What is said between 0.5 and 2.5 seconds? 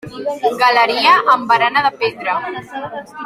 Galeria amb barana de pedra.